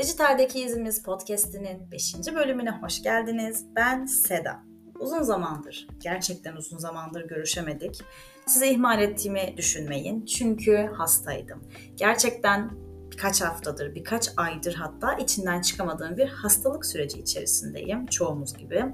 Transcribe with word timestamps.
Dijitaldeki 0.00 0.60
İzimiz 0.60 1.02
Podcast'inin 1.02 1.90
5. 1.92 2.14
bölümüne 2.34 2.70
hoş 2.70 3.02
geldiniz. 3.02 3.66
Ben 3.76 4.06
Seda. 4.06 4.62
Uzun 4.98 5.22
zamandır, 5.22 5.88
gerçekten 6.02 6.56
uzun 6.56 6.78
zamandır 6.78 7.28
görüşemedik. 7.28 8.00
Size 8.46 8.70
ihmal 8.70 9.02
ettiğimi 9.02 9.54
düşünmeyin. 9.56 10.24
Çünkü 10.24 10.90
hastaydım. 10.96 11.62
Gerçekten 11.96 12.70
birkaç 13.12 13.40
haftadır, 13.40 13.94
birkaç 13.94 14.30
aydır 14.36 14.74
hatta 14.74 15.14
içinden 15.14 15.60
çıkamadığım 15.60 16.16
bir 16.16 16.28
hastalık 16.28 16.86
süreci 16.86 17.18
içerisindeyim. 17.18 18.06
Çoğumuz 18.06 18.56
gibi. 18.56 18.84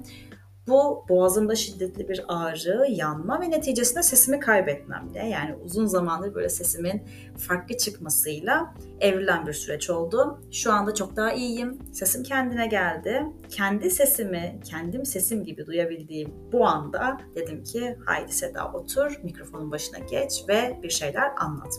Bu 0.67 1.05
boğazımda 1.09 1.55
şiddetli 1.55 2.09
bir 2.09 2.25
ağrı, 2.27 2.85
yanma 2.89 3.41
ve 3.41 3.49
neticesinde 3.49 4.03
sesimi 4.03 4.39
kaybetmemle 4.39 5.27
yani 5.27 5.55
uzun 5.65 5.85
zamandır 5.85 6.35
böyle 6.35 6.49
sesimin 6.49 7.01
farklı 7.37 7.77
çıkmasıyla 7.77 8.73
evrilen 8.99 9.47
bir 9.47 9.53
süreç 9.53 9.89
oldu. 9.89 10.41
Şu 10.51 10.71
anda 10.71 10.93
çok 10.93 11.15
daha 11.15 11.33
iyiyim. 11.33 11.79
Sesim 11.93 12.23
kendine 12.23 12.67
geldi. 12.67 13.23
Kendi 13.49 13.89
sesimi, 13.89 14.59
kendim 14.63 15.05
sesim 15.05 15.43
gibi 15.43 15.65
duyabildiğim 15.65 16.33
bu 16.51 16.65
anda 16.67 17.17
dedim 17.35 17.63
ki 17.63 17.97
haydi 18.05 18.31
Seda 18.31 18.71
otur, 18.71 19.19
mikrofonun 19.23 19.71
başına 19.71 19.99
geç 19.99 20.43
ve 20.49 20.79
bir 20.83 20.89
şeyler 20.89 21.31
anlat. 21.37 21.73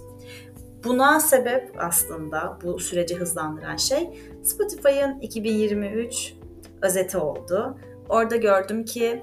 Buna 0.84 1.20
sebep 1.20 1.74
aslında 1.78 2.58
bu 2.64 2.78
süreci 2.78 3.16
hızlandıran 3.16 3.76
şey 3.76 4.20
Spotify'ın 4.42 5.20
2023 5.20 6.34
özeti 6.82 7.18
oldu. 7.18 7.78
Orada 8.08 8.36
gördüm 8.36 8.84
ki 8.84 9.22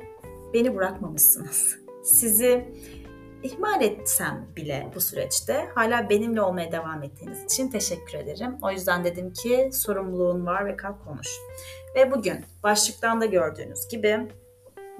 beni 0.54 0.76
bırakmamışsınız. 0.76 1.76
Sizi 2.04 2.74
ihmal 3.44 3.82
etsem 3.82 4.48
bile 4.56 4.92
bu 4.96 5.02
süreçte 5.02 5.68
hala 5.76 6.10
benimle 6.10 6.42
olmaya 6.42 6.72
devam 6.72 7.04
ettiğiniz 7.04 7.44
için 7.44 7.70
teşekkür 7.70 8.18
ederim. 8.18 8.58
O 8.62 8.72
yüzden 8.72 9.04
dedim 9.04 9.34
ki 9.34 9.70
sorumluluğun 9.74 10.46
var 10.46 10.66
ve 10.66 10.76
kalk 10.76 11.06
konuş. 11.06 11.30
Ve 11.96 12.12
bugün 12.12 12.46
başlıktan 12.64 13.22
da 13.22 13.26
gördüğünüz 13.26 13.88
gibi 13.88 14.28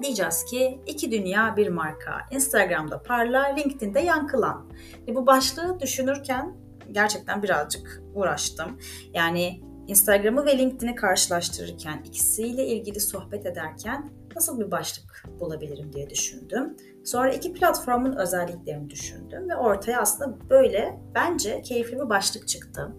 diyeceğiz 0.02 0.44
ki 0.44 0.80
iki 0.86 1.10
dünya 1.10 1.56
bir 1.56 1.68
marka. 1.68 2.20
Instagram'da 2.30 3.02
parla, 3.02 3.42
LinkedIn'de 3.42 4.00
yankılan. 4.00 4.72
Ve 5.08 5.14
bu 5.14 5.26
başlığı 5.26 5.80
düşünürken 5.80 6.56
gerçekten 6.92 7.42
birazcık 7.42 8.02
uğraştım. 8.14 8.78
Yani 9.14 9.60
Instagram'ı 9.86 10.46
ve 10.46 10.58
LinkedIn'i 10.58 10.94
karşılaştırırken, 10.94 12.02
ikisiyle 12.04 12.66
ilgili 12.66 13.00
sohbet 13.00 13.46
ederken 13.46 14.10
nasıl 14.36 14.60
bir 14.60 14.70
başlık 14.70 15.24
bulabilirim 15.40 15.92
diye 15.92 16.10
düşündüm. 16.10 16.76
Sonra 17.04 17.32
iki 17.32 17.52
platformun 17.52 18.16
özelliklerini 18.16 18.90
düşündüm 18.90 19.48
ve 19.48 19.56
ortaya 19.56 20.00
aslında 20.00 20.50
böyle 20.50 21.00
bence 21.14 21.62
keyifli 21.62 21.98
bir 21.98 22.08
başlık 22.08 22.48
çıktı. 22.48 22.92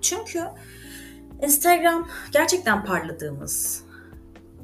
Çünkü 0.00 0.42
Instagram 1.42 2.08
gerçekten 2.32 2.84
parladığımız, 2.84 3.84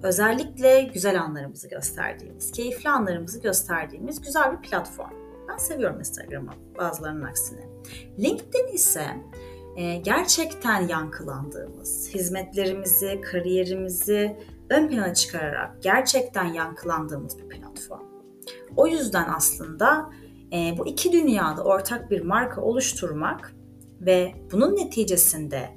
özellikle 0.03 0.83
güzel 0.83 1.21
anlarımızı 1.23 1.69
gösterdiğimiz, 1.69 2.53
keyifli 2.53 2.91
anlarımızı 2.91 3.41
gösterdiğimiz 3.41 4.21
güzel 4.21 4.53
bir 4.53 4.69
platform. 4.69 5.13
Ben 5.49 5.57
seviyorum 5.57 5.99
Instagram'ı 5.99 6.53
bazılarının 6.79 7.25
aksine. 7.25 7.61
LinkedIn 8.19 8.67
ise 8.75 9.07
gerçekten 10.03 10.89
yankılandığımız, 10.89 12.11
hizmetlerimizi, 12.15 13.21
kariyerimizi 13.21 14.37
ön 14.71 14.89
plana 14.89 15.15
çıkararak 15.15 15.83
gerçekten 15.83 16.45
yankılandığımız 16.45 17.39
bir 17.39 17.49
platform. 17.49 18.07
O 18.77 18.87
yüzden 18.87 19.27
aslında 19.37 20.11
e, 20.53 20.79
bu 20.79 20.87
iki 20.87 21.13
dünyada 21.13 21.65
ortak 21.65 22.11
bir 22.11 22.21
marka 22.21 22.61
oluşturmak 22.61 23.55
ve 24.01 24.35
bunun 24.53 24.77
neticesinde 24.77 25.71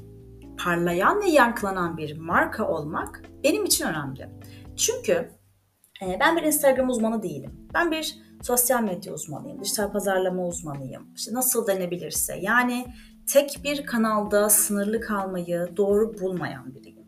parlayan 0.63 1.21
ve 1.21 1.29
yankılanan 1.29 1.97
bir 1.97 2.17
marka 2.17 2.67
olmak 2.67 3.21
benim 3.43 3.65
için 3.65 3.85
önemli. 3.85 4.29
Çünkü 4.75 5.31
e, 6.01 6.17
ben 6.19 6.37
bir 6.37 6.43
Instagram 6.43 6.89
uzmanı 6.89 7.23
değilim. 7.23 7.67
Ben 7.73 7.91
bir 7.91 8.15
sosyal 8.41 8.83
medya 8.83 9.13
uzmanıyım, 9.13 9.63
dijital 9.63 9.91
pazarlama 9.91 10.47
uzmanıyım. 10.47 11.13
İşte 11.15 11.33
nasıl 11.33 11.67
denebilirse. 11.67 12.37
Yani 12.41 12.85
tek 13.27 13.61
bir 13.63 13.85
kanalda 13.85 14.49
sınırlı 14.49 15.01
kalmayı 15.01 15.69
doğru 15.77 16.19
bulmayan 16.19 16.75
biriyim. 16.75 17.05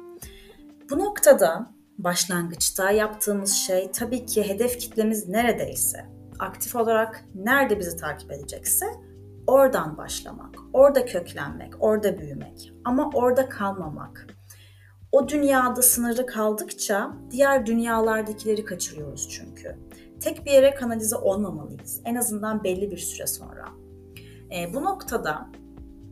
Bu 0.89 0.99
noktada 0.99 1.69
başlangıçta 1.97 2.91
yaptığımız 2.91 3.53
şey 3.53 3.91
tabii 3.91 4.25
ki 4.25 4.49
hedef 4.49 4.79
kitlemiz 4.79 5.29
neredeyse, 5.29 6.05
aktif 6.39 6.75
olarak 6.75 7.25
nerede 7.35 7.79
bizi 7.79 7.97
takip 7.97 8.31
edecekse 8.31 8.85
oradan 9.47 9.97
başlamak, 9.97 10.55
orada 10.73 11.05
köklenmek, 11.05 11.73
orada 11.79 12.17
büyümek 12.17 12.73
ama 12.85 13.09
orada 13.13 13.49
kalmamak. 13.49 14.27
O 15.11 15.29
dünyada 15.29 15.81
sınırlı 15.81 16.25
kaldıkça 16.25 17.11
diğer 17.31 17.65
dünyalardakileri 17.65 18.65
kaçırıyoruz 18.65 19.29
çünkü. 19.29 19.77
Tek 20.19 20.45
bir 20.45 20.51
yere 20.51 20.75
kanalize 20.75 21.15
olmamalıyız. 21.15 22.01
En 22.05 22.15
azından 22.15 22.63
belli 22.63 22.91
bir 22.91 22.97
süre 22.97 23.27
sonra. 23.27 23.65
E, 24.55 24.73
bu 24.73 24.83
noktada 24.83 25.49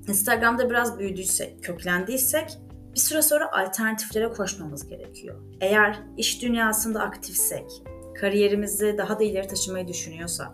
Instagram'da 0.07 0.69
biraz 0.69 0.99
büyüdüysek, 0.99 1.63
köklendiysek 1.63 2.57
bir 2.93 2.99
süre 2.99 3.21
sonra 3.21 3.51
alternatiflere 3.51 4.29
koşmamız 4.29 4.87
gerekiyor. 4.87 5.41
Eğer 5.61 5.99
iş 6.17 6.41
dünyasında 6.41 7.01
aktifsek, 7.01 7.71
kariyerimizi 8.19 8.95
daha 8.97 9.19
da 9.19 9.23
ileri 9.23 9.47
taşımayı 9.47 9.87
düşünüyorsak, 9.87 10.51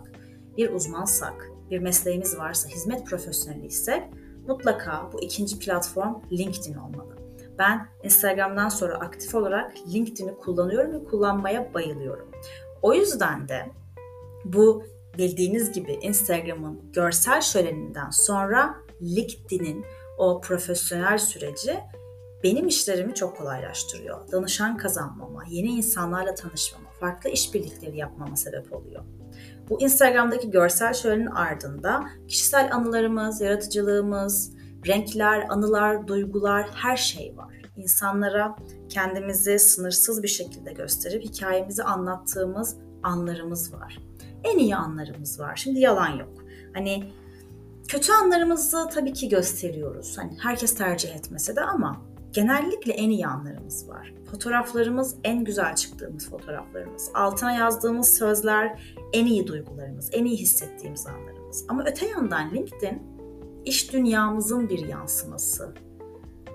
bir 0.56 0.70
uzmansak, 0.70 1.50
bir 1.70 1.78
mesleğimiz 1.78 2.38
varsa, 2.38 2.68
hizmet 2.68 3.06
profesyoneliysek 3.06 4.02
mutlaka 4.48 5.10
bu 5.12 5.20
ikinci 5.20 5.58
platform 5.58 6.14
LinkedIn 6.32 6.74
olmalı. 6.74 7.16
Ben 7.58 7.88
Instagram'dan 8.02 8.68
sonra 8.68 8.94
aktif 8.94 9.34
olarak 9.34 9.72
LinkedIn'i 9.94 10.34
kullanıyorum 10.36 10.92
ve 10.92 11.04
kullanmaya 11.04 11.74
bayılıyorum. 11.74 12.30
O 12.82 12.94
yüzden 12.94 13.48
de 13.48 13.66
bu 14.44 14.84
bildiğiniz 15.18 15.72
gibi 15.72 15.92
Instagram'ın 15.92 16.92
görsel 16.92 17.40
şöleninden 17.40 18.10
sonra 18.10 18.83
LinkedIn'in 19.04 19.84
o 20.18 20.40
profesyonel 20.40 21.18
süreci 21.18 21.80
benim 22.42 22.68
işlerimi 22.68 23.14
çok 23.14 23.36
kolaylaştırıyor. 23.36 24.32
Danışan 24.32 24.76
kazanmama, 24.76 25.44
yeni 25.48 25.68
insanlarla 25.68 26.34
tanışmama, 26.34 26.90
farklı 27.00 27.30
işbirlikleri 27.30 27.98
yapmama 27.98 28.36
sebep 28.36 28.72
oluyor. 28.72 29.04
Bu 29.70 29.82
Instagram'daki 29.82 30.50
görsel 30.50 30.92
şölenin 30.94 31.26
ardında 31.26 32.04
kişisel 32.28 32.74
anılarımız, 32.74 33.40
yaratıcılığımız, 33.40 34.52
renkler, 34.86 35.46
anılar, 35.48 36.06
duygular 36.06 36.70
her 36.74 36.96
şey 36.96 37.36
var. 37.36 37.62
İnsanlara 37.76 38.56
kendimizi 38.88 39.58
sınırsız 39.58 40.22
bir 40.22 40.28
şekilde 40.28 40.72
gösterip 40.72 41.22
hikayemizi 41.22 41.82
anlattığımız 41.82 42.76
anlarımız 43.02 43.72
var. 43.74 43.98
En 44.44 44.58
iyi 44.58 44.76
anlarımız 44.76 45.40
var. 45.40 45.56
Şimdi 45.56 45.80
yalan 45.80 46.18
yok. 46.18 46.44
Hani 46.74 47.12
Kötü 47.88 48.12
anlarımızı 48.12 48.88
tabii 48.94 49.12
ki 49.12 49.28
gösteriyoruz. 49.28 50.18
Hani 50.18 50.36
herkes 50.42 50.74
tercih 50.74 51.16
etmese 51.16 51.56
de 51.56 51.60
ama 51.60 52.00
genellikle 52.32 52.92
en 52.92 53.10
iyi 53.10 53.26
anlarımız 53.26 53.88
var. 53.88 54.14
Fotoğraflarımız 54.30 55.16
en 55.24 55.44
güzel 55.44 55.74
çıktığımız 55.74 56.30
fotoğraflarımız. 56.30 57.10
Altına 57.14 57.52
yazdığımız 57.52 58.14
sözler 58.14 58.94
en 59.12 59.26
iyi 59.26 59.46
duygularımız, 59.46 60.10
en 60.12 60.24
iyi 60.24 60.36
hissettiğimiz 60.36 61.06
anlarımız. 61.06 61.64
Ama 61.68 61.84
öte 61.86 62.06
yandan 62.06 62.50
LinkedIn 62.54 63.02
iş 63.64 63.92
dünyamızın 63.92 64.68
bir 64.68 64.86
yansıması. 64.86 65.74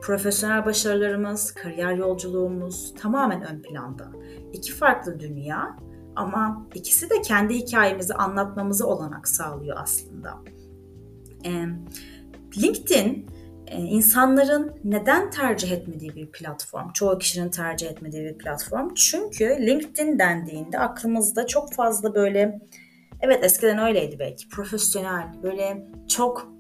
Profesyonel 0.02 0.66
başarılarımız, 0.66 1.52
kariyer 1.52 1.94
yolculuğumuz 1.94 2.94
tamamen 3.00 3.42
ön 3.42 3.62
planda. 3.62 4.12
İki 4.54 4.74
farklı 4.74 5.20
dünya 5.20 5.78
ama 6.16 6.68
ikisi 6.76 7.10
de 7.10 7.22
kendi 7.22 7.54
hikayemizi 7.54 8.14
anlatmamızı 8.14 8.88
olanak 8.88 9.28
sağlıyor 9.28 9.78
aslında. 9.80 10.38
LinkedIn 12.58 13.30
insanların 13.78 14.74
neden 14.84 15.30
tercih 15.30 15.72
etmediği 15.72 16.16
bir 16.16 16.32
platform. 16.32 16.92
Çoğu 16.94 17.18
kişinin 17.18 17.50
tercih 17.50 17.88
etmediği 17.88 18.24
bir 18.24 18.38
platform. 18.38 18.94
Çünkü 18.94 19.46
LinkedIn 19.46 20.20
dendiğinde 20.20 20.80
aklımızda 20.80 21.48
çok 21.48 21.74
fazla 21.74 22.16
böyle 22.16 22.60
evet 23.22 23.44
eskiden 23.44 23.80
öyleydi 23.80 24.20
belki 24.20 24.50
profesyonel 24.50 25.28
böyle 25.44 25.88
çok 26.08 26.52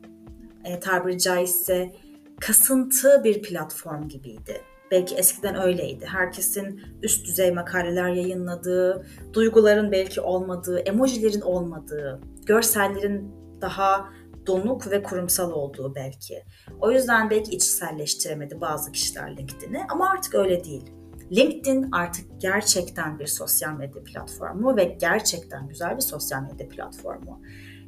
e, 0.65 0.79
tabiri 0.79 1.19
caizse 1.19 1.91
kasıntı 2.39 3.21
bir 3.23 3.41
platform 3.41 4.07
gibiydi. 4.07 4.61
Belki 4.91 5.15
eskiden 5.15 5.61
öyleydi. 5.61 6.05
Herkesin 6.05 6.81
üst 7.03 7.25
düzey 7.25 7.51
makaleler 7.51 8.09
yayınladığı, 8.09 9.05
duyguların 9.33 9.91
belki 9.91 10.21
olmadığı, 10.21 10.79
emojilerin 10.79 11.41
olmadığı, 11.41 12.19
görsellerin 12.45 13.31
daha 13.61 14.09
donuk 14.49 14.91
ve 14.91 15.03
kurumsal 15.03 15.51
olduğu 15.51 15.95
belki. 15.95 16.43
O 16.81 16.91
yüzden 16.91 17.29
belki 17.29 17.51
içselleştiremedi 17.51 18.61
bazı 18.61 18.91
kişiler 18.91 19.37
LinkedIn'i 19.37 19.81
ama 19.89 20.09
artık 20.09 20.35
öyle 20.35 20.63
değil. 20.63 20.91
LinkedIn 21.31 21.89
artık 21.91 22.41
gerçekten 22.41 23.19
bir 23.19 23.27
sosyal 23.27 23.73
medya 23.73 24.03
platformu 24.03 24.77
ve 24.77 24.83
gerçekten 24.83 25.67
güzel 25.67 25.95
bir 25.95 26.01
sosyal 26.01 26.41
medya 26.41 26.69
platformu. 26.69 27.41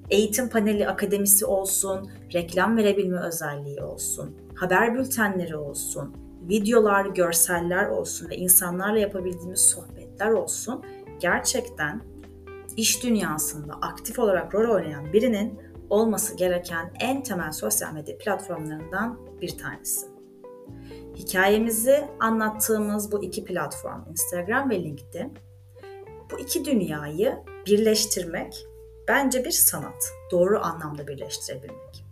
Eğitim 0.09 0.49
paneli 0.49 0.87
akademisi 0.87 1.45
olsun, 1.45 2.09
reklam 2.33 2.77
verebilme 2.77 3.19
özelliği 3.19 3.83
olsun, 3.83 4.37
haber 4.55 4.95
bültenleri 4.95 5.57
olsun, 5.57 6.15
videolar, 6.49 7.05
görseller 7.05 7.85
olsun 7.85 8.29
ve 8.29 8.35
insanlarla 8.37 8.99
yapabildiğimiz 8.99 9.61
sohbetler 9.61 10.31
olsun 10.31 10.83
gerçekten 11.19 12.01
iş 12.77 13.03
dünyasında 13.03 13.73
aktif 13.73 14.19
olarak 14.19 14.55
rol 14.55 14.75
oynayan 14.75 15.13
birinin 15.13 15.70
olması 15.91 16.37
gereken 16.37 16.93
en 16.99 17.23
temel 17.23 17.51
sosyal 17.51 17.93
medya 17.93 18.17
platformlarından 18.17 19.19
bir 19.41 19.57
tanesi. 19.57 20.07
Hikayemizi 21.15 22.07
anlattığımız 22.19 23.11
bu 23.11 23.23
iki 23.23 23.43
platform 23.43 24.01
Instagram 24.09 24.69
ve 24.69 24.83
LinkedIn 24.83 25.33
bu 26.31 26.39
iki 26.39 26.65
dünyayı 26.65 27.37
birleştirmek 27.67 28.67
bence 29.07 29.45
bir 29.45 29.51
sanat. 29.51 30.11
Doğru 30.31 30.59
anlamda 30.59 31.07
birleştirebilmek. 31.07 32.05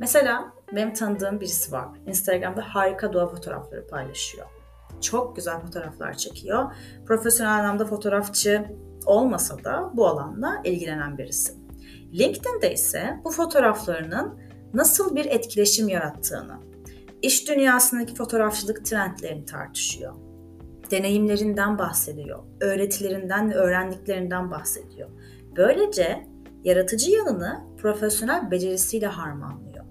Mesela 0.00 0.52
benim 0.74 0.94
tanıdığım 0.94 1.40
birisi 1.40 1.72
var. 1.72 1.88
Instagram'da 2.06 2.62
harika 2.62 3.12
doğa 3.12 3.26
fotoğrafları 3.26 3.86
paylaşıyor. 3.86 4.46
Çok 5.00 5.36
güzel 5.36 5.60
fotoğraflar 5.60 6.14
çekiyor. 6.14 6.74
Profesyonel 7.06 7.58
anlamda 7.58 7.86
fotoğrafçı 7.86 8.66
olmasa 9.06 9.64
da 9.64 9.90
bu 9.94 10.06
alanda 10.06 10.60
ilgilenen 10.64 11.18
birisi. 11.18 11.65
LinkedIn'de 12.12 12.72
ise 12.72 13.20
bu 13.24 13.30
fotoğraflarının 13.30 14.38
nasıl 14.74 15.16
bir 15.16 15.24
etkileşim 15.24 15.88
yarattığını, 15.88 16.60
iş 17.22 17.48
dünyasındaki 17.48 18.14
fotoğrafçılık 18.14 18.86
trendlerini 18.86 19.44
tartışıyor. 19.44 20.14
Deneyimlerinden 20.90 21.78
bahsediyor, 21.78 22.44
öğretilerinden 22.60 23.50
ve 23.50 23.54
öğrendiklerinden 23.54 24.50
bahsediyor. 24.50 25.08
Böylece 25.56 26.26
yaratıcı 26.64 27.10
yanını 27.10 27.64
profesyonel 27.78 28.50
becerisiyle 28.50 29.06
harmanlıyor. 29.06 29.84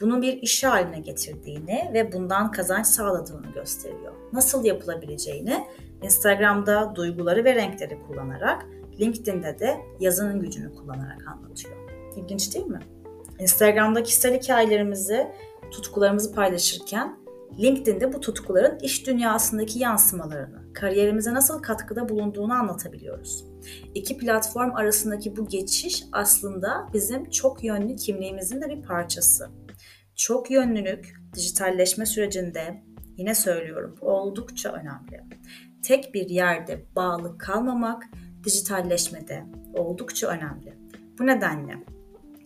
Bunu 0.00 0.22
bir 0.22 0.32
iş 0.32 0.64
haline 0.64 1.00
getirdiğini 1.00 1.90
ve 1.94 2.12
bundan 2.12 2.50
kazanç 2.50 2.86
sağladığını 2.86 3.52
gösteriyor. 3.52 4.12
Nasıl 4.32 4.64
yapılabileceğini 4.64 5.66
Instagram'da 6.02 6.96
duyguları 6.96 7.44
ve 7.44 7.54
renkleri 7.54 7.98
kullanarak, 8.02 8.66
LinkedIn'de 9.00 9.58
de 9.58 9.80
yazının 10.00 10.40
gücünü 10.40 10.74
kullanarak 10.74 11.28
anlatıyor. 11.28 11.76
İlginç 12.16 12.54
değil 12.54 12.66
mi? 12.66 12.80
Instagram'da 13.38 14.02
kişisel 14.02 14.40
hikayelerimizi, 14.40 15.26
tutkularımızı 15.70 16.34
paylaşırken 16.34 17.24
LinkedIn'de 17.58 18.12
bu 18.12 18.20
tutkuların 18.20 18.78
iş 18.78 19.06
dünyasındaki 19.06 19.78
yansımalarını, 19.78 20.72
kariyerimize 20.72 21.34
nasıl 21.34 21.62
katkıda 21.62 22.08
bulunduğunu 22.08 22.52
anlatabiliyoruz. 22.52 23.44
İki 23.94 24.18
platform 24.18 24.74
arasındaki 24.74 25.36
bu 25.36 25.48
geçiş 25.48 26.04
aslında 26.12 26.88
bizim 26.92 27.30
çok 27.30 27.64
yönlü 27.64 27.96
kimliğimizin 27.96 28.62
de 28.62 28.68
bir 28.68 28.82
parçası. 28.82 29.48
Çok 30.16 30.50
yönlülük 30.50 31.14
dijitalleşme 31.34 32.06
sürecinde 32.06 32.82
yine 33.16 33.34
söylüyorum 33.34 33.94
oldukça 34.00 34.72
önemli. 34.72 35.24
Tek 35.82 36.14
bir 36.14 36.28
yerde 36.28 36.84
bağlı 36.96 37.38
kalmamak 37.38 38.02
dijitalleşmede 38.44 39.44
oldukça 39.74 40.26
önemli. 40.26 40.78
Bu 41.18 41.26
nedenle 41.26 41.84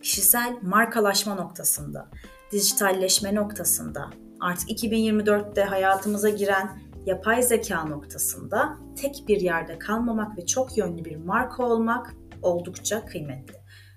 kişisel 0.01 0.57
markalaşma 0.61 1.35
noktasında, 1.35 2.09
dijitalleşme 2.51 3.35
noktasında, 3.35 4.09
artık 4.39 4.69
2024'te 4.69 5.63
hayatımıza 5.63 6.29
giren 6.29 6.79
yapay 7.05 7.43
zeka 7.43 7.83
noktasında 7.85 8.77
tek 8.95 9.23
bir 9.27 9.41
yerde 9.41 9.79
kalmamak 9.79 10.37
ve 10.37 10.45
çok 10.45 10.77
yönlü 10.77 11.05
bir 11.05 11.15
marka 11.15 11.63
olmak 11.63 12.15
oldukça 12.41 13.05
kıymetli. 13.05 13.55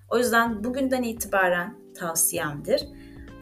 O 0.09 0.17
yüzden 0.17 0.63
bugünden 0.63 1.03
itibaren 1.03 1.77
tavsiyemdir. 1.95 2.87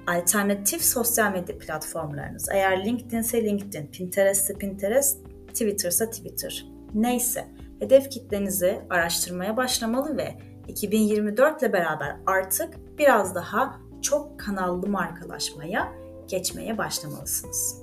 Alternatif 0.07 0.83
sosyal 0.83 1.31
medya 1.31 1.57
platformlarınız. 1.57 2.49
Eğer 2.51 2.85
LinkedIn 2.85 3.17
ise 3.17 3.43
LinkedIn, 3.43 3.87
Pinterest 3.87 4.43
ise 4.43 4.53
Pinterest, 4.53 5.17
Twitter 5.47 5.89
ise 5.89 6.09
Twitter. 6.09 6.65
Neyse, 6.93 7.47
hedef 7.81 8.09
kitlenizi 8.09 8.81
araştırmaya 8.89 9.57
başlamalı 9.57 10.17
ve 10.17 10.35
2024 10.67 11.61
ile 11.61 11.73
beraber 11.73 12.15
artık 12.25 12.97
biraz 12.97 13.35
daha 13.35 13.79
çok 14.01 14.39
kanallı 14.39 14.87
markalaşmaya 14.87 15.91
geçmeye 16.27 16.77
başlamalısınız. 16.77 17.81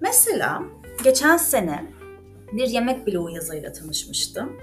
Mesela 0.00 0.62
geçen 1.04 1.36
sene 1.36 1.92
bir 2.52 2.68
yemek 2.68 3.06
blogu 3.06 3.30
yazarıyla 3.30 3.72
tanışmıştım. 3.72 4.56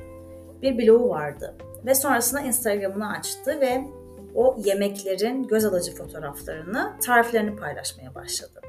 Bir 0.62 0.78
blogu 0.78 1.10
vardı 1.10 1.56
ve 1.86 1.96
sonrasında 1.96 2.42
Instagram'ını 2.42 3.12
açtı 3.12 3.62
ve 3.62 3.88
o 4.36 4.58
yemeklerin 4.66 5.48
göz 5.48 5.66
alıcı 5.66 5.96
fotoğraflarını, 5.96 6.94
tariflerini 7.06 7.56
paylaşmaya 7.56 8.16
başladı. 8.16 8.62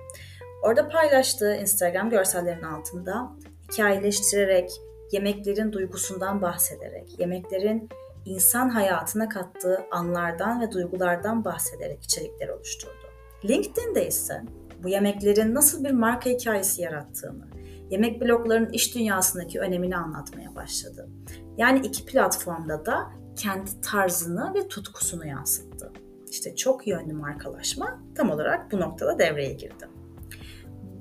Orada 0.62 0.88
paylaştığı 0.88 1.54
Instagram 1.54 2.10
görsellerinin 2.10 2.62
altında 2.62 3.30
hikayeleştirerek, 3.72 4.70
yemeklerin 5.12 5.72
duygusundan 5.72 6.42
bahsederek, 6.42 7.18
yemeklerin 7.18 7.88
insan 8.24 8.68
hayatına 8.68 9.28
kattığı 9.28 9.80
anlardan 9.90 10.60
ve 10.60 10.72
duygulardan 10.72 11.44
bahsederek 11.44 12.04
içerikler 12.04 12.48
oluşturdu. 12.48 13.08
LinkedIn'de 13.44 14.06
ise 14.06 14.42
bu 14.82 14.88
yemeklerin 14.88 15.54
nasıl 15.54 15.84
bir 15.84 15.90
marka 15.90 16.30
hikayesi 16.30 16.82
yarattığını, 16.82 17.48
yemek 17.90 18.20
bloglarının 18.20 18.72
iş 18.72 18.94
dünyasındaki 18.94 19.60
önemini 19.60 19.96
anlatmaya 19.96 20.54
başladı. 20.54 21.08
Yani 21.56 21.86
iki 21.86 22.04
platformda 22.04 22.86
da 22.86 23.10
kendi 23.36 23.80
tarzını 23.80 24.54
ve 24.54 24.68
tutkusunu 24.68 25.26
yansıttı. 25.26 25.92
İşte 26.30 26.56
çok 26.56 26.86
yönlü 26.86 27.12
markalaşma 27.12 28.02
tam 28.14 28.30
olarak 28.30 28.72
bu 28.72 28.80
noktada 28.80 29.18
devreye 29.18 29.52
girdi. 29.52 29.97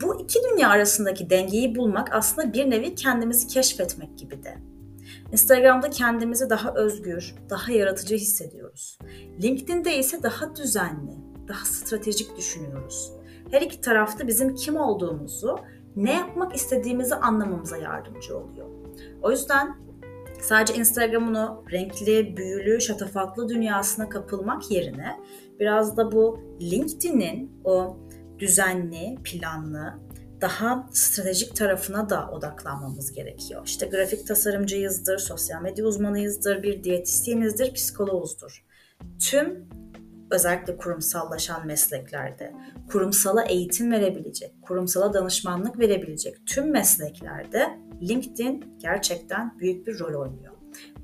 Bu 0.01 0.21
iki 0.21 0.39
dünya 0.43 0.69
arasındaki 0.69 1.29
dengeyi 1.29 1.75
bulmak 1.75 2.15
aslında 2.15 2.53
bir 2.53 2.69
nevi 2.69 2.95
kendimizi 2.95 3.47
keşfetmek 3.47 4.17
gibi 4.17 4.43
de. 4.43 4.57
Instagram'da 5.31 5.89
kendimizi 5.89 6.49
daha 6.49 6.73
özgür, 6.73 7.35
daha 7.49 7.71
yaratıcı 7.71 8.15
hissediyoruz. 8.15 8.97
LinkedIn'de 9.41 9.97
ise 9.97 10.23
daha 10.23 10.55
düzenli, 10.55 11.11
daha 11.47 11.65
stratejik 11.65 12.37
düşünüyoruz. 12.37 13.11
Her 13.51 13.61
iki 13.61 13.81
tarafta 13.81 14.27
bizim 14.27 14.55
kim 14.55 14.75
olduğumuzu, 14.75 15.59
ne 15.95 16.13
yapmak 16.13 16.55
istediğimizi 16.55 17.15
anlamamıza 17.15 17.77
yardımcı 17.77 18.37
oluyor. 18.37 18.67
O 19.21 19.31
yüzden 19.31 19.75
sadece 20.41 20.73
Instagram'ın 20.73 21.35
o 21.35 21.63
renkli, 21.71 22.37
büyülü, 22.37 22.81
şatafatlı 22.81 23.49
dünyasına 23.49 24.09
kapılmak 24.09 24.71
yerine 24.71 25.19
biraz 25.59 25.97
da 25.97 26.11
bu 26.11 26.39
LinkedIn'in 26.61 27.61
o 27.63 27.97
düzenli, 28.39 29.17
planlı, 29.23 29.93
daha 30.41 30.89
stratejik 30.91 31.55
tarafına 31.55 32.09
da 32.09 32.29
odaklanmamız 32.31 33.11
gerekiyor. 33.11 33.61
İşte 33.65 33.85
grafik 33.85 34.27
tasarımcıyızdır, 34.27 35.17
sosyal 35.17 35.61
medya 35.61 35.85
uzmanıyızdır, 35.85 36.63
bir 36.63 36.83
diyetisyenizdir, 36.83 37.73
psikologuzdur. 37.73 38.65
Tüm 39.19 39.69
özellikle 40.31 40.77
kurumsallaşan 40.77 41.67
mesleklerde, 41.67 42.53
kurumsala 42.91 43.43
eğitim 43.43 43.91
verebilecek, 43.91 44.61
kurumsala 44.61 45.13
danışmanlık 45.13 45.79
verebilecek 45.79 46.47
tüm 46.47 46.71
mesleklerde 46.71 47.79
LinkedIn 48.01 48.77
gerçekten 48.79 49.59
büyük 49.59 49.87
bir 49.87 49.99
rol 49.99 50.21
oynuyor. 50.21 50.53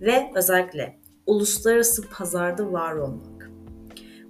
Ve 0.01 0.31
özellikle 0.35 0.99
uluslararası 1.25 2.09
pazarda 2.09 2.71
var 2.71 2.93
olmak, 2.93 3.51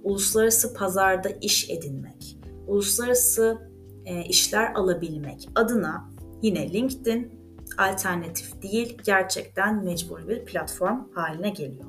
uluslararası 0.02 0.74
pazarda 0.74 1.28
iş 1.28 1.70
edinmek, 1.70 2.33
uluslararası 2.66 3.58
e, 4.04 4.24
işler 4.24 4.74
alabilmek 4.74 5.48
adına 5.54 6.10
yine 6.42 6.72
LinkedIn 6.72 7.44
alternatif 7.78 8.62
değil, 8.62 8.98
gerçekten 9.04 9.84
mecbur 9.84 10.28
bir 10.28 10.44
platform 10.44 10.98
haline 11.14 11.50
geliyor. 11.50 11.84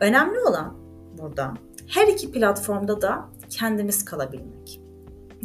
Önemli 0.00 0.40
olan 0.40 0.76
burada 1.18 1.54
her 1.88 2.08
iki 2.08 2.32
platformda 2.32 3.02
da 3.02 3.28
kendimiz 3.50 4.04
kalabilmek. 4.04 4.80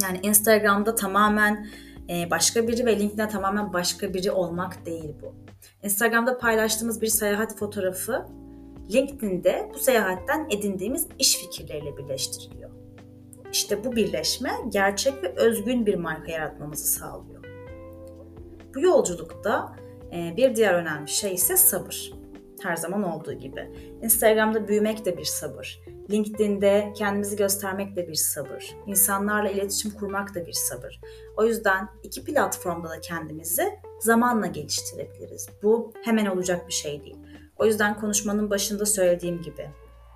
Yani 0.02 0.20
Instagram'da 0.24 0.96
tamamen 0.96 1.68
e, 2.10 2.32
başka 2.32 2.68
biri 2.68 2.86
ve 2.86 3.00
LinkedIn'de 3.00 3.28
tamamen 3.28 3.74
başka 3.74 4.14
biri 4.14 4.32
olmak 4.32 4.86
değil 4.86 5.16
bu. 5.22 5.34
Instagram'da 5.84 6.38
paylaştığımız 6.38 7.02
bir 7.02 7.08
seyahat 7.08 7.58
fotoğrafı 7.58 8.26
LinkedIn'de 8.94 9.72
bu 9.74 9.80
seyahatten 9.80 10.48
edindiğimiz 10.50 11.08
iş 11.20 11.38
fikirleriyle 11.38 11.98
birleştiriliyor. 11.98 12.73
İşte 13.54 13.84
bu 13.84 13.96
birleşme 13.96 14.52
gerçek 14.70 15.24
ve 15.24 15.34
özgün 15.36 15.86
bir 15.86 15.96
marka 15.96 16.32
yaratmamızı 16.32 16.88
sağlıyor. 16.88 17.44
Bu 18.76 18.80
yolculukta 18.82 19.76
e, 20.14 20.34
bir 20.38 20.56
diğer 20.56 20.74
önemli 20.74 21.08
şey 21.08 21.34
ise 21.34 21.58
sabır. 21.58 22.14
Her 22.64 22.76
zaman 22.76 23.04
olduğu 23.04 23.34
gibi. 23.34 23.72
Instagram'da 24.02 24.68
büyümek 24.68 25.06
de 25.06 25.18
bir 25.18 25.26
sabır. 25.26 25.80
LinkedIn'de 26.12 26.94
kendimizi 26.96 27.36
göstermek 27.36 27.96
de 27.96 28.08
bir 28.08 28.16
sabır. 28.16 28.76
İnsanlarla 28.88 29.50
iletişim 29.50 29.92
kurmak 29.92 30.36
da 30.36 30.46
bir 30.46 30.54
sabır. 30.54 31.02
O 31.38 31.46
yüzden 31.46 31.90
iki 32.04 32.24
platformda 32.24 32.90
da 32.90 33.00
kendimizi 33.02 33.80
zamanla 34.00 34.48
geliştirebiliriz. 34.48 35.50
Bu 35.64 35.94
hemen 36.04 36.26
olacak 36.26 36.68
bir 36.68 36.74
şey 36.74 37.04
değil. 37.04 37.18
O 37.58 37.66
yüzden 37.66 38.00
konuşmanın 38.00 38.50
başında 38.50 38.86
söylediğim 38.86 39.42
gibi 39.42 39.70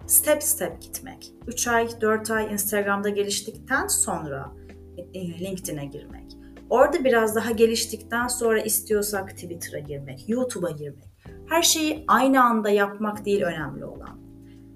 step 0.07 0.43
step 0.43 0.81
gitmek. 0.81 1.31
3 1.47 1.67
ay, 1.67 1.87
4 2.01 2.31
ay 2.31 2.53
Instagram'da 2.53 3.09
geliştikten 3.09 3.87
sonra 3.87 4.51
e, 5.13 5.39
LinkedIn'e 5.39 5.85
girmek. 5.85 6.37
Orada 6.69 7.03
biraz 7.03 7.35
daha 7.35 7.51
geliştikten 7.51 8.27
sonra 8.27 8.61
istiyorsak 8.61 9.29
Twitter'a 9.29 9.79
girmek, 9.79 10.29
YouTube'a 10.29 10.71
girmek. 10.71 11.07
Her 11.49 11.61
şeyi 11.61 12.03
aynı 12.07 12.43
anda 12.43 12.69
yapmak 12.69 13.25
değil 13.25 13.41
önemli 13.41 13.85
olan. 13.85 14.19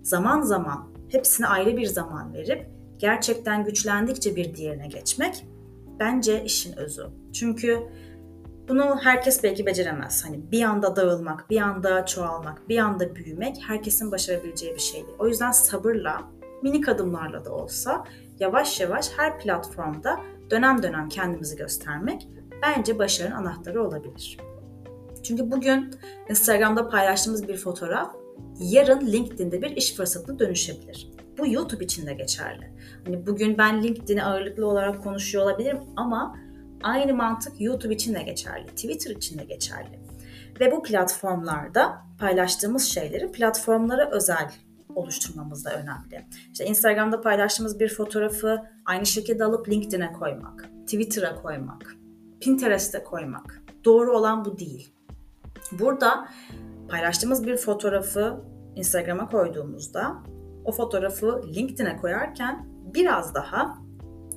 Zaman 0.03 0.41
zaman 0.41 0.93
hepsine 1.09 1.47
ayrı 1.47 1.77
bir 1.77 1.85
zaman 1.85 2.33
verip 2.33 2.69
gerçekten 2.97 3.63
güçlendikçe 3.63 4.35
bir 4.35 4.55
diğerine 4.55 4.87
geçmek 4.87 5.45
bence 5.99 6.43
işin 6.43 6.77
özü. 6.77 7.07
Çünkü 7.33 7.79
bunu 8.71 8.99
herkes 9.03 9.43
belki 9.43 9.65
beceremez. 9.65 10.25
Hani 10.25 10.51
bir 10.51 10.63
anda 10.63 10.95
dağılmak, 10.95 11.49
bir 11.49 11.61
anda 11.61 12.05
çoğalmak, 12.05 12.69
bir 12.69 12.77
anda 12.77 13.15
büyümek 13.15 13.57
herkesin 13.67 14.11
başarabileceği 14.11 14.73
bir 14.75 14.79
şey 14.79 15.05
değil. 15.07 15.17
O 15.19 15.27
yüzden 15.27 15.51
sabırla, 15.51 16.21
minik 16.61 16.89
adımlarla 16.89 17.45
da 17.45 17.51
olsa 17.51 18.05
yavaş 18.39 18.79
yavaş 18.79 19.11
her 19.17 19.39
platformda 19.39 20.19
dönem 20.49 20.83
dönem 20.83 21.09
kendimizi 21.09 21.55
göstermek 21.55 22.27
bence 22.61 22.99
başarının 22.99 23.35
anahtarı 23.35 23.83
olabilir. 23.83 24.37
Çünkü 25.23 25.51
bugün 25.51 25.91
Instagram'da 26.29 26.89
paylaştığımız 26.89 27.47
bir 27.47 27.57
fotoğraf 27.57 28.15
yarın 28.59 29.07
LinkedIn'de 29.07 29.61
bir 29.61 29.69
iş 29.75 29.95
fırsatına 29.95 30.39
dönüşebilir. 30.39 31.11
Bu 31.37 31.47
YouTube 31.47 31.83
için 31.83 32.07
de 32.07 32.13
geçerli. 32.13 32.71
Hani 33.05 33.27
bugün 33.27 33.57
ben 33.57 33.83
LinkedIn'i 33.83 34.23
ağırlıklı 34.23 34.67
olarak 34.67 35.03
konuşuyor 35.03 35.43
olabilirim 35.43 35.79
ama 35.95 36.35
aynı 36.83 37.13
mantık 37.13 37.61
YouTube 37.61 37.93
için 37.93 38.15
de 38.15 38.23
geçerli, 38.23 38.67
Twitter 38.67 39.11
için 39.11 39.39
de 39.39 39.43
geçerli. 39.43 39.99
Ve 40.59 40.71
bu 40.71 40.83
platformlarda 40.83 41.97
paylaştığımız 42.19 42.83
şeyleri 42.83 43.31
platformlara 43.31 44.09
özel 44.11 44.51
oluşturmamız 44.95 45.65
da 45.65 45.73
önemli. 45.73 46.27
İşte 46.51 46.65
Instagram'da 46.65 47.21
paylaştığımız 47.21 47.79
bir 47.79 47.89
fotoğrafı 47.89 48.61
aynı 48.85 49.05
şekilde 49.05 49.43
alıp 49.43 49.69
LinkedIn'e 49.69 50.13
koymak, 50.13 50.69
Twitter'a 50.85 51.35
koymak, 51.35 51.95
Pinterest'e 52.41 53.03
koymak. 53.03 53.61
Doğru 53.85 54.17
olan 54.17 54.45
bu 54.45 54.59
değil. 54.59 54.93
Burada 55.71 56.27
paylaştığımız 56.89 57.47
bir 57.47 57.57
fotoğrafı 57.57 58.41
Instagram'a 58.75 59.29
koyduğumuzda 59.29 60.23
o 60.65 60.71
fotoğrafı 60.71 61.41
LinkedIn'e 61.55 61.97
koyarken 61.97 62.67
biraz 62.93 63.35
daha 63.35 63.77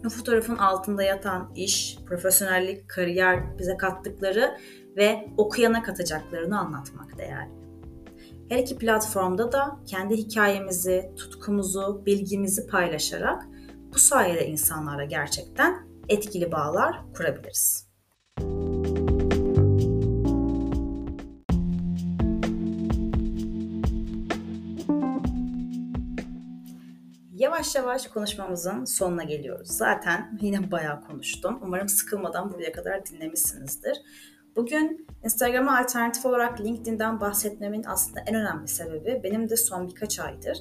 o 0.06 0.08
fotoğrafın 0.08 0.56
altında 0.56 1.02
yatan 1.02 1.52
iş, 1.54 1.98
profesyonellik, 2.06 2.88
kariyer 2.88 3.58
bize 3.58 3.76
kattıkları 3.76 4.58
ve 4.96 5.28
okuyana 5.36 5.82
katacaklarını 5.82 6.58
anlatmak 6.58 7.18
değerli. 7.18 7.52
Her 8.48 8.58
iki 8.58 8.78
platformda 8.78 9.52
da 9.52 9.80
kendi 9.86 10.16
hikayemizi, 10.16 11.12
tutkumuzu, 11.16 12.02
bilgimizi 12.06 12.66
paylaşarak 12.66 13.42
bu 13.94 13.98
sayede 13.98 14.46
insanlara 14.46 15.04
gerçekten 15.04 15.88
etkili 16.08 16.52
bağlar 16.52 17.00
kurabiliriz. 17.16 17.93
Yavaş 27.44 27.74
yavaş 27.74 28.06
konuşmamızın 28.06 28.84
sonuna 28.84 29.22
geliyoruz. 29.22 29.68
Zaten 29.68 30.38
yine 30.40 30.70
bayağı 30.70 31.00
konuştum. 31.00 31.58
Umarım 31.62 31.88
sıkılmadan 31.88 32.52
buraya 32.52 32.72
kadar 32.72 33.06
dinlemişsinizdir. 33.06 34.02
Bugün 34.56 35.06
Instagram'a 35.24 35.78
alternatif 35.78 36.26
olarak 36.26 36.60
LinkedIn'den 36.60 37.20
bahsetmemin 37.20 37.84
aslında 37.86 38.20
en 38.26 38.34
önemli 38.34 38.68
sebebi 38.68 39.20
benim 39.24 39.50
de 39.50 39.56
son 39.56 39.88
birkaç 39.88 40.20
aydır 40.20 40.58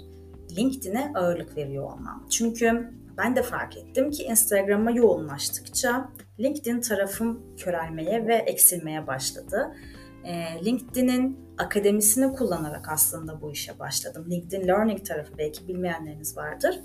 LinkedIn'e 0.58 1.12
ağırlık 1.16 1.58
veriyor 1.58 1.84
olmam. 1.84 2.28
Çünkü 2.30 2.92
ben 3.18 3.36
de 3.36 3.44
fark 3.44 3.78
ettim 3.78 4.12
ki 4.12 4.24
Instagram'a 4.24 4.92
yoğunlaştıkça 4.92 6.10
LinkedIn 6.40 6.82
tarafım 6.82 7.56
körelmeye 7.58 8.28
ve 8.28 8.36
eksilmeye 8.36 9.08
başladı. 9.08 9.75
LinkedIn'in 10.65 11.39
akademisini 11.58 12.34
kullanarak 12.34 12.89
aslında 12.89 13.42
bu 13.42 13.51
işe 13.51 13.80
başladım. 13.80 14.25
LinkedIn 14.30 14.68
Learning 14.68 15.06
tarafı 15.06 15.38
belki 15.38 15.68
bilmeyenleriniz 15.68 16.38
vardır. 16.38 16.80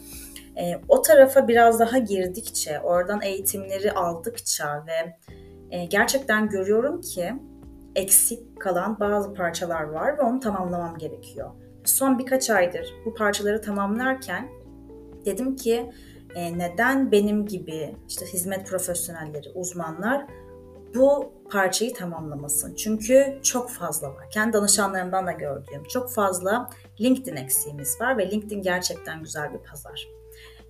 O 0.89 1.03
tarafa 1.03 1.49
biraz 1.49 1.81
daha 1.81 1.99
girdikçe, 1.99 2.81
oradan 2.81 3.23
eğitimleri 3.23 3.93
aldıkça 3.93 4.85
ve 4.87 5.17
e, 5.71 5.85
gerçekten 5.85 6.49
görüyorum 6.49 7.01
ki 7.01 7.33
eksik 7.95 8.61
kalan 8.61 9.01
bazı 9.01 9.35
parçalar 9.35 9.83
var 9.83 10.19
ve 10.19 10.23
onu 10.23 10.41
tamamlamam 10.41 10.99
gerekiyor. 10.99 11.51
Son 11.85 12.19
birkaç 12.19 12.51
aydır 12.51 12.95
bu 13.05 13.15
parçaları 13.15 13.63
tamamlarken 13.63 14.49
dedim 15.25 15.57
ki 15.57 15.91
e, 16.35 16.59
neden 16.59 17.13
benim 17.13 17.47
gibi 17.47 17.97
işte 18.09 18.27
hizmet 18.27 18.67
profesyonelleri, 18.67 19.49
uzmanlar 19.55 20.27
bu 20.95 21.33
parçayı 21.51 21.95
tamamlamasın. 21.95 22.75
Çünkü 22.75 23.39
çok 23.43 23.71
fazla 23.71 24.09
var. 24.09 24.31
Kendi 24.31 24.53
danışanlarımdan 24.53 25.27
da 25.27 25.33
gördüğüm 25.33 25.85
çok 25.85 26.13
fazla 26.13 26.71
LinkedIn 27.01 27.37
eksiğimiz 27.37 28.01
var 28.01 28.19
ve 28.19 28.31
LinkedIn 28.31 28.63
gerçekten 28.63 29.23
güzel 29.23 29.53
bir 29.55 29.59
pazar. 29.59 30.09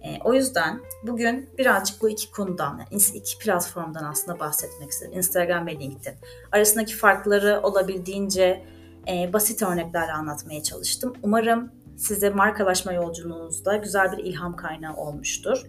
E, 0.02 0.18
o 0.24 0.34
yüzden 0.34 0.80
bugün 1.02 1.50
birazcık 1.58 2.02
bu 2.02 2.08
iki 2.08 2.30
konudan, 2.30 2.80
iki 3.14 3.38
platformdan 3.38 4.04
aslında 4.04 4.40
bahsetmek 4.40 4.90
istedim. 4.90 5.12
Instagram 5.16 5.66
ve 5.66 5.78
LinkedIn. 5.78 6.14
Arasındaki 6.52 6.96
farkları 6.96 7.60
olabildiğince 7.62 8.64
e, 9.08 9.32
basit 9.32 9.62
örneklerle 9.62 10.12
anlatmaya 10.12 10.62
çalıştım. 10.62 11.12
Umarım 11.22 11.72
size 11.96 12.30
markalaşma 12.30 12.92
yolculuğunuzda 12.92 13.76
güzel 13.76 14.12
bir 14.12 14.24
ilham 14.24 14.56
kaynağı 14.56 14.96
olmuştur. 14.96 15.62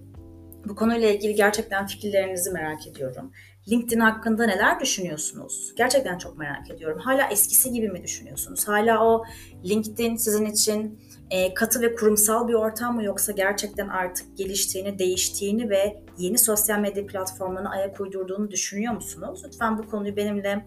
Bu 0.65 0.75
konuyla 0.75 1.09
ilgili 1.09 1.35
gerçekten 1.35 1.87
fikirlerinizi 1.87 2.51
merak 2.51 2.87
ediyorum. 2.87 3.31
LinkedIn 3.69 3.99
hakkında 3.99 4.45
neler 4.45 4.79
düşünüyorsunuz? 4.79 5.73
Gerçekten 5.77 6.17
çok 6.17 6.37
merak 6.37 6.71
ediyorum. 6.71 6.99
Hala 6.99 7.27
eskisi 7.27 7.71
gibi 7.71 7.89
mi 7.89 8.03
düşünüyorsunuz? 8.03 8.67
Hala 8.67 9.05
o 9.05 9.23
LinkedIn 9.65 10.15
sizin 10.15 10.45
için 10.45 10.99
e, 11.29 11.53
katı 11.53 11.81
ve 11.81 11.95
kurumsal 11.95 12.47
bir 12.47 12.53
ortam 12.53 12.95
mı 12.95 13.03
yoksa 13.03 13.31
gerçekten 13.31 13.87
artık 13.87 14.37
geliştiğini, 14.37 14.99
değiştiğini 14.99 15.69
ve 15.69 16.03
yeni 16.17 16.37
sosyal 16.37 16.79
medya 16.79 17.05
platformlarına 17.05 17.69
ayak 17.69 18.01
uydurduğunu 18.01 18.51
düşünüyor 18.51 18.93
musunuz? 18.93 19.41
Lütfen 19.45 19.77
bu 19.77 19.89
konuyu 19.89 20.15
benimle 20.15 20.65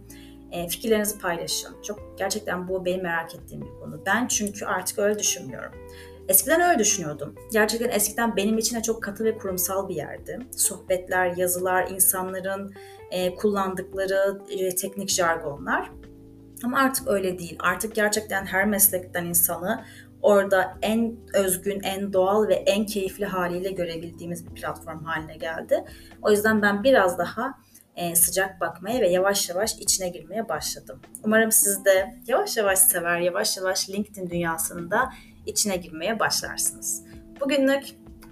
e, 0.53 0.69
fikirlerinizi 0.69 1.19
paylaşın. 1.19 1.83
Çok 1.83 2.19
gerçekten 2.19 2.69
bu 2.69 2.85
benim 2.85 3.03
merak 3.03 3.35
ettiğim 3.35 3.63
bir 3.63 3.81
konu. 3.81 4.03
Ben 4.07 4.27
çünkü 4.27 4.65
artık 4.65 4.99
öyle 4.99 5.19
düşünmüyorum. 5.19 5.73
Eskiden 6.33 6.61
öyle 6.61 6.79
düşünüyordum. 6.79 7.35
Gerçekten 7.53 7.89
eskiden 7.89 8.37
benim 8.37 8.59
için 8.59 8.77
de 8.77 8.83
çok 8.83 9.03
katı 9.03 9.25
ve 9.25 9.39
kurumsal 9.39 9.89
bir 9.89 9.95
yerdi. 9.95 10.39
Sohbetler, 10.57 11.37
yazılar, 11.37 11.91
insanların 11.91 12.75
e, 13.11 13.35
kullandıkları 13.35 14.39
e, 14.51 14.75
teknik 14.75 15.09
jargonlar. 15.09 15.91
Ama 16.65 16.79
artık 16.79 17.09
öyle 17.09 17.39
değil. 17.39 17.57
Artık 17.61 17.95
gerçekten 17.95 18.47
her 18.47 18.67
meslekten 18.67 19.25
insanı 19.25 19.85
orada 20.23 20.79
en 20.83 21.17
özgün, 21.35 21.81
en 21.81 22.13
doğal 22.13 22.49
ve 22.49 22.55
en 22.55 22.87
keyifli 22.87 23.25
haliyle 23.25 23.71
görebildiğimiz 23.71 24.47
bir 24.47 24.55
platform 24.61 25.05
haline 25.05 25.37
geldi. 25.37 25.85
O 26.23 26.31
yüzden 26.31 26.63
ben 26.63 26.85
biraz 26.85 27.19
daha 27.19 27.55
e, 27.97 28.17
sıcak 28.17 28.61
bakmaya 28.61 29.01
ve 29.01 29.09
yavaş 29.09 29.49
yavaş 29.49 29.75
içine 29.75 30.09
girmeye 30.09 30.49
başladım. 30.49 31.01
Umarım 31.25 31.53
siz 31.53 31.85
de 31.85 32.15
yavaş 32.27 32.57
yavaş 32.57 32.79
sever, 32.79 33.21
yavaş 33.21 33.57
yavaş 33.57 33.91
LinkedIn 33.91 34.31
dünyasında 34.31 35.13
içine 35.47 35.77
girmeye 35.77 36.21
başlarsınız. 36.21 37.05
Bugünlük 37.41 37.85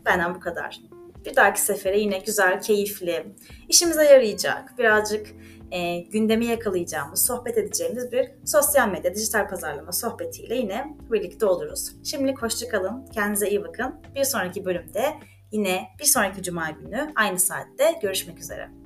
benden 0.07 0.35
bu 0.35 0.40
kadar. 0.40 0.81
Bir 1.25 1.37
dahaki 1.37 1.61
sefere 1.61 2.00
yine 2.00 2.19
güzel, 2.19 2.62
keyifli, 2.62 3.26
işimize 3.69 4.05
yarayacak, 4.05 4.79
birazcık 4.79 5.26
e, 5.71 5.99
gündemi 5.99 6.47
yakalayacağımız, 6.47 7.26
sohbet 7.26 7.59
edeceğimiz 7.59 8.12
bir 8.12 8.31
sosyal 8.45 8.88
medya, 8.88 9.14
dijital 9.14 9.49
pazarlama 9.49 9.93
sohbetiyle 9.93 10.55
yine 10.57 10.97
birlikte 11.11 11.47
oluruz. 11.47 11.93
Şimdilik 12.05 12.43
hoşçakalın, 12.43 13.07
kendinize 13.07 13.50
iyi 13.50 13.62
bakın. 13.62 14.00
Bir 14.14 14.25
sonraki 14.25 14.64
bölümde 14.64 15.05
yine 15.52 15.88
bir 16.00 16.05
sonraki 16.05 16.43
cuma 16.43 16.71
günü 16.71 17.12
aynı 17.17 17.38
saatte 17.38 17.99
görüşmek 18.02 18.38
üzere. 18.38 18.79